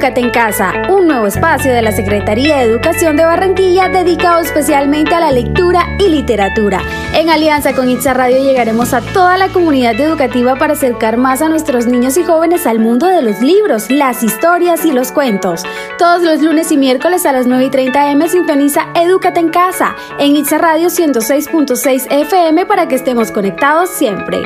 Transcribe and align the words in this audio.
Edúcate 0.00 0.22
en 0.22 0.30
Casa, 0.30 0.72
un 0.88 1.08
nuevo 1.08 1.26
espacio 1.26 1.74
de 1.74 1.82
la 1.82 1.92
Secretaría 1.92 2.56
de 2.56 2.62
Educación 2.62 3.18
de 3.18 3.26
Barranquilla 3.26 3.90
dedicado 3.90 4.40
especialmente 4.40 5.14
a 5.14 5.20
la 5.20 5.30
lectura 5.30 5.82
y 5.98 6.08
literatura. 6.08 6.80
En 7.12 7.28
alianza 7.28 7.74
con 7.74 7.90
Itza 7.90 8.14
Radio 8.14 8.42
llegaremos 8.42 8.94
a 8.94 9.02
toda 9.02 9.36
la 9.36 9.48
comunidad 9.48 10.00
educativa 10.00 10.56
para 10.56 10.72
acercar 10.72 11.18
más 11.18 11.42
a 11.42 11.50
nuestros 11.50 11.86
niños 11.86 12.16
y 12.16 12.24
jóvenes 12.24 12.66
al 12.66 12.78
mundo 12.78 13.08
de 13.08 13.20
los 13.20 13.42
libros, 13.42 13.90
las 13.90 14.22
historias 14.22 14.86
y 14.86 14.92
los 14.92 15.12
cuentos. 15.12 15.64
Todos 15.98 16.22
los 16.22 16.40
lunes 16.40 16.72
y 16.72 16.78
miércoles 16.78 17.26
a 17.26 17.32
las 17.32 17.46
9 17.46 17.66
y 17.66 17.70
30 17.70 18.10
am 18.10 18.26
sintoniza 18.26 18.86
Edúcate 18.94 19.40
en 19.40 19.50
Casa 19.50 19.94
en 20.18 20.34
Itza 20.34 20.56
Radio 20.56 20.88
106.6 20.88 22.06
FM 22.10 22.64
para 22.64 22.88
que 22.88 22.94
estemos 22.94 23.30
conectados 23.30 23.90
siempre. 23.90 24.38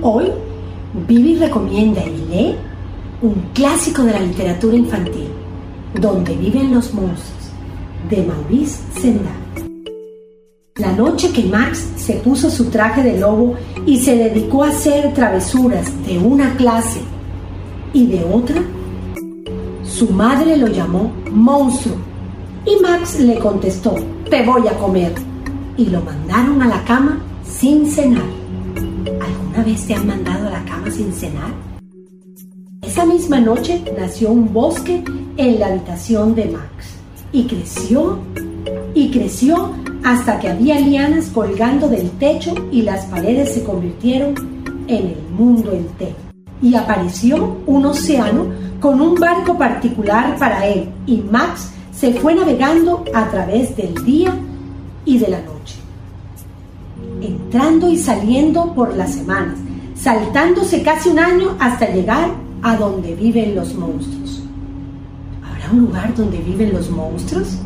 Hoy 0.00 0.32
Vivi 0.94 1.34
recomienda 1.36 2.04
y 2.06 2.30
lee 2.30 2.54
un 3.20 3.34
clásico 3.52 4.04
de 4.04 4.12
la 4.12 4.20
literatura 4.20 4.76
infantil, 4.76 5.28
Donde 6.00 6.36
viven 6.36 6.72
los 6.72 6.94
monstruos, 6.94 7.50
de 8.08 8.22
Maurice 8.22 8.80
Sendak. 9.00 9.66
La 10.76 10.92
noche 10.92 11.32
que 11.32 11.42
Max 11.42 11.84
se 11.96 12.14
puso 12.14 12.48
su 12.48 12.66
traje 12.66 13.02
de 13.02 13.18
lobo 13.18 13.56
y 13.84 13.98
se 13.98 14.16
dedicó 14.16 14.62
a 14.62 14.68
hacer 14.68 15.12
travesuras 15.14 15.90
de 16.06 16.16
una 16.18 16.56
clase 16.56 17.00
y 17.92 18.06
de 18.06 18.24
otra, 18.24 18.62
su 19.82 20.10
madre 20.10 20.56
lo 20.56 20.68
llamó 20.68 21.12
monstruo 21.32 21.96
y 22.64 22.80
Max 22.80 23.18
le 23.18 23.38
contestó, 23.40 23.96
te 24.30 24.44
voy 24.44 24.68
a 24.68 24.78
comer, 24.78 25.12
y 25.76 25.86
lo 25.86 26.00
mandaron 26.02 26.62
a 26.62 26.68
la 26.68 26.84
cama 26.84 27.20
sin 27.44 27.84
cenar. 27.84 28.44
¿Alguna 29.64 29.78
vez 29.78 29.86
te 29.86 29.94
han 29.94 30.06
mandado 30.06 30.48
a 30.48 30.50
la 30.50 30.64
cama 30.66 30.90
sin 30.90 31.10
cenar? 31.10 31.54
Esa 32.82 33.06
misma 33.06 33.40
noche 33.40 33.82
nació 33.96 34.30
un 34.30 34.52
bosque 34.52 35.02
en 35.38 35.58
la 35.58 35.68
habitación 35.68 36.34
de 36.34 36.44
Max 36.50 36.98
y 37.32 37.46
creció 37.46 38.18
y 38.92 39.10
creció 39.10 39.72
hasta 40.04 40.38
que 40.38 40.50
había 40.50 40.78
lianas 40.78 41.30
colgando 41.32 41.88
del 41.88 42.10
techo 42.10 42.52
y 42.70 42.82
las 42.82 43.06
paredes 43.06 43.54
se 43.54 43.64
convirtieron 43.64 44.34
en 44.86 45.06
el 45.06 45.22
mundo 45.34 45.72
entero. 45.72 46.16
Y 46.60 46.74
apareció 46.74 47.56
un 47.64 47.86
océano 47.86 48.48
con 48.80 49.00
un 49.00 49.14
barco 49.14 49.56
particular 49.56 50.36
para 50.38 50.66
él 50.66 50.90
y 51.06 51.22
Max 51.22 51.70
se 51.90 52.12
fue 52.12 52.34
navegando 52.34 53.02
a 53.14 53.30
través 53.30 53.74
del 53.74 53.94
día 54.04 54.36
y 55.06 55.16
de 55.16 55.28
la 55.28 55.40
noche 55.40 55.54
entrando 57.54 57.88
y 57.88 57.96
saliendo 57.96 58.74
por 58.74 58.96
las 58.96 59.14
semanas, 59.14 59.56
saltándose 59.94 60.82
casi 60.82 61.10
un 61.10 61.20
año 61.20 61.56
hasta 61.60 61.88
llegar 61.88 62.34
a 62.62 62.76
donde 62.76 63.14
viven 63.14 63.54
los 63.54 63.76
monstruos. 63.76 64.42
¿Habrá 65.40 65.70
un 65.70 65.82
lugar 65.82 66.12
donde 66.16 66.38
viven 66.38 66.72
los 66.72 66.90
monstruos? 66.90 67.56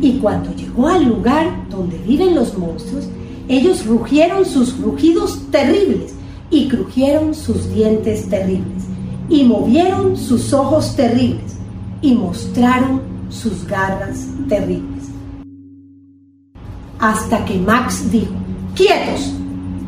Y 0.00 0.18
cuando 0.18 0.54
llegó 0.54 0.86
al 0.86 1.04
lugar 1.04 1.48
donde 1.68 1.98
viven 1.98 2.36
los 2.36 2.56
monstruos, 2.56 3.08
ellos 3.48 3.84
rugieron 3.86 4.46
sus 4.46 4.78
rugidos 4.78 5.42
terribles 5.50 6.14
y 6.50 6.68
crujieron 6.68 7.34
sus 7.34 7.68
dientes 7.74 8.28
terribles 8.28 8.84
y 9.28 9.42
movieron 9.42 10.16
sus 10.16 10.52
ojos 10.52 10.94
terribles 10.94 11.56
y 12.02 12.14
mostraron 12.14 13.00
sus 13.30 13.66
garras 13.66 14.28
terribles. 14.48 15.06
Hasta 17.00 17.44
que 17.44 17.58
Max 17.58 18.12
dijo, 18.12 18.46
quietos. 18.76 19.32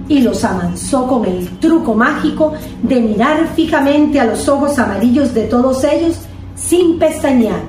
Y 0.08 0.20
los 0.20 0.42
amansó 0.42 1.06
con 1.06 1.26
el 1.26 1.46
truco 1.58 1.94
mágico 1.94 2.54
de 2.82 3.00
mirar 3.00 3.46
fijamente 3.54 4.18
a 4.18 4.24
los 4.24 4.48
ojos 4.48 4.78
amarillos 4.78 5.34
de 5.34 5.44
todos 5.44 5.84
ellos 5.84 6.16
sin 6.56 6.98
pestañear. 6.98 7.62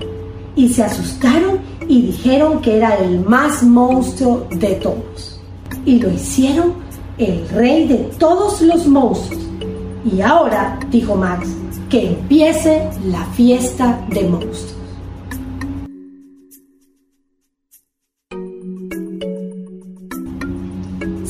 Y 0.55 0.69
se 0.69 0.83
asustaron 0.83 1.59
y 1.87 2.01
dijeron 2.01 2.61
que 2.61 2.77
era 2.77 2.95
el 2.95 3.19
más 3.19 3.61
monstruo 3.61 4.47
de 4.51 4.75
todos. 4.75 5.39
Y 5.85 5.99
lo 5.99 6.09
hicieron 6.09 6.73
el 7.17 7.47
rey 7.49 7.87
de 7.87 7.97
todos 8.17 8.61
los 8.61 8.87
monstruos. 8.87 9.43
Y 10.11 10.21
ahora, 10.21 10.79
dijo 10.89 11.15
Max, 11.15 11.49
que 11.89 12.07
empiece 12.07 12.87
la 13.05 13.25
fiesta 13.33 13.99
de 14.09 14.23
monstruos. 14.23 14.78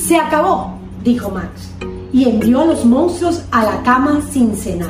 Se 0.10 0.18
acabó, 0.18 0.72
dijo 1.04 1.30
Max, 1.30 1.70
y 2.12 2.28
envió 2.28 2.62
a 2.62 2.66
los 2.66 2.84
monstruos 2.84 3.44
a 3.52 3.64
la 3.64 3.84
cama 3.84 4.20
sin 4.32 4.56
cenar. 4.56 4.90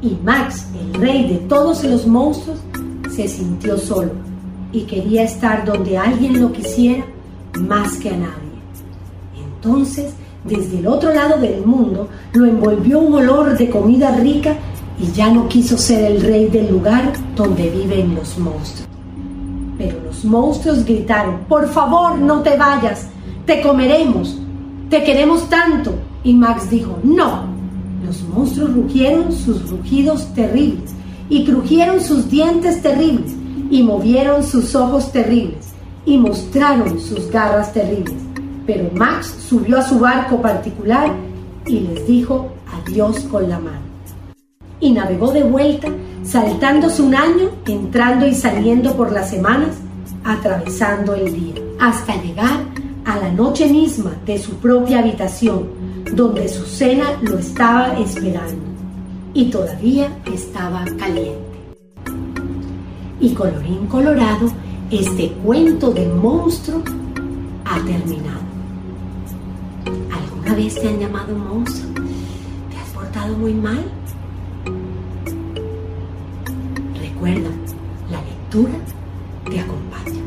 Y 0.00 0.18
Max, 0.24 0.66
el 0.74 0.94
rey 0.94 1.28
de 1.28 1.36
todos 1.46 1.84
los 1.84 2.08
monstruos, 2.08 2.58
se 3.08 3.28
sintió 3.28 3.78
solo 3.78 4.10
y 4.72 4.80
quería 4.80 5.22
estar 5.22 5.64
donde 5.64 5.96
alguien 5.96 6.42
lo 6.42 6.50
quisiera 6.50 7.04
más 7.60 7.96
que 7.98 8.08
a 8.08 8.16
nadie. 8.16 8.32
Entonces, 9.36 10.12
desde 10.42 10.80
el 10.80 10.88
otro 10.88 11.14
lado 11.14 11.40
del 11.40 11.64
mundo, 11.64 12.08
lo 12.32 12.44
envolvió 12.44 12.98
un 12.98 13.14
olor 13.14 13.56
de 13.56 13.70
comida 13.70 14.10
rica 14.16 14.56
y 14.98 15.06
ya 15.12 15.32
no 15.32 15.46
quiso 15.46 15.78
ser 15.78 16.10
el 16.10 16.20
rey 16.20 16.48
del 16.48 16.68
lugar 16.68 17.12
donde 17.36 17.70
viven 17.70 18.16
los 18.16 18.36
monstruos. 18.38 18.88
Pero 19.78 20.00
los 20.00 20.24
monstruos 20.24 20.84
gritaron, 20.84 21.44
por 21.48 21.68
favor, 21.68 22.18
no 22.18 22.42
te 22.42 22.56
vayas, 22.56 23.06
te 23.46 23.60
comeremos, 23.60 24.38
te 24.88 25.02
queremos 25.02 25.48
tanto. 25.48 25.94
Y 26.24 26.34
Max 26.34 26.70
dijo, 26.70 26.98
no. 27.02 27.50
Los 28.04 28.22
monstruos 28.22 28.72
rugieron 28.74 29.32
sus 29.32 29.68
rugidos 29.70 30.32
terribles 30.34 30.92
y 31.28 31.44
crujieron 31.44 32.00
sus 32.00 32.28
dientes 32.28 32.82
terribles 32.82 33.32
y 33.70 33.82
movieron 33.82 34.42
sus 34.44 34.74
ojos 34.74 35.12
terribles 35.12 35.68
y 36.04 36.18
mostraron 36.18 37.00
sus 37.00 37.30
garras 37.30 37.72
terribles. 37.72 38.14
Pero 38.66 38.90
Max 38.94 39.34
subió 39.48 39.78
a 39.78 39.82
su 39.82 39.98
barco 39.98 40.40
particular 40.40 41.12
y 41.66 41.80
les 41.80 42.06
dijo 42.06 42.52
adiós 42.84 43.20
con 43.30 43.48
la 43.48 43.58
mano. 43.58 43.80
Y 44.80 44.92
navegó 44.92 45.32
de 45.32 45.44
vuelta, 45.44 45.88
saltándose 46.24 47.02
un 47.02 47.14
año, 47.14 47.50
entrando 47.66 48.26
y 48.26 48.34
saliendo 48.34 48.96
por 48.96 49.12
las 49.12 49.30
semanas, 49.30 49.76
atravesando 50.24 51.14
el 51.14 51.32
día, 51.32 51.54
hasta 51.78 52.20
llegar 52.20 52.71
a 53.04 53.16
la 53.16 53.30
noche 53.30 53.68
misma 53.68 54.12
de 54.24 54.38
su 54.38 54.56
propia 54.56 55.00
habitación, 55.00 55.68
donde 56.14 56.48
su 56.48 56.64
cena 56.64 57.18
lo 57.22 57.38
estaba 57.38 57.98
esperando 57.98 58.62
y 59.34 59.50
todavía 59.50 60.08
estaba 60.32 60.84
caliente. 60.98 61.40
Y 63.20 63.34
colorín 63.34 63.86
colorado, 63.86 64.52
este 64.90 65.30
cuento 65.44 65.90
del 65.92 66.12
monstruo 66.14 66.82
ha 67.64 67.76
terminado. 67.84 68.42
¿Alguna 70.10 70.54
vez 70.54 70.74
te 70.74 70.88
han 70.88 70.98
llamado 70.98 71.34
monstruo? 71.34 71.92
¿Te 72.70 72.76
has 72.76 72.88
portado 72.90 73.36
muy 73.36 73.54
mal? 73.54 73.84
Recuerda, 77.00 77.50
la 78.10 78.20
lectura 78.22 78.72
te 79.48 79.60
acompaña. 79.60 80.21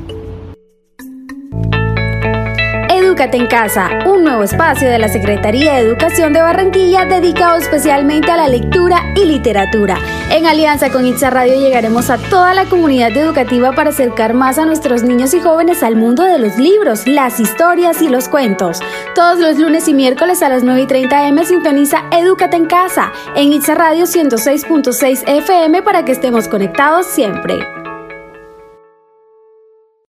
Edúcate 3.16 3.38
en 3.38 3.48
Casa, 3.48 3.92
un 4.08 4.26
nuevo 4.26 4.44
espacio 4.44 4.90
de 4.90 5.00
la 5.00 5.08
Secretaría 5.08 5.76
de 5.76 5.80
Educación 5.80 6.34
de 6.34 6.42
Barranquilla 6.42 7.06
dedicado 7.06 7.56
especialmente 7.56 8.30
a 8.30 8.36
la 8.36 8.50
lectura 8.50 8.98
y 9.16 9.24
literatura. 9.24 9.98
En 10.32 10.46
alianza 10.46 10.90
con 10.92 11.06
Itza 11.06 11.30
Radio 11.30 11.58
llegaremos 11.58 12.10
a 12.10 12.18
toda 12.18 12.54
la 12.54 12.66
comunidad 12.66 13.16
educativa 13.16 13.72
para 13.72 13.92
acercar 13.92 14.34
más 14.34 14.58
a 14.58 14.66
nuestros 14.66 15.04
niños 15.04 15.34
y 15.34 15.40
jóvenes 15.40 15.82
al 15.82 15.96
mundo 15.96 16.24
de 16.24 16.40
los 16.40 16.58
libros, 16.58 17.08
las 17.08 17.40
historias 17.40 18.02
y 18.02 18.10
los 18.10 18.28
cuentos. 18.28 18.82
Todos 19.16 19.40
los 19.40 19.58
lunes 19.60 19.88
y 19.88 19.94
miércoles 19.94 20.44
a 20.44 20.50
las 20.50 20.64
9 20.64 20.82
y 20.82 20.88
30 20.88 21.28
am 21.28 21.46
sintoniza 21.46 22.04
Edúcate 22.12 22.58
en 22.58 22.66
Casa 22.66 23.14
en 23.38 23.54
Itza 23.54 23.76
Radio 23.76 24.04
106.6 24.04 25.24
FM 25.26 25.84
para 25.84 26.04
que 26.04 26.12
estemos 26.12 26.50
conectados 26.50 27.06
siempre. 27.06 27.85